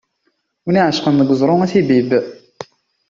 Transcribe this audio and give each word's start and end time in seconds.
Win 0.63 0.79
iεecqen 0.81 1.15
deg 1.19 1.29
uẓru 1.33 1.55
ad 1.61 1.69
t-ibbib. 1.71 2.09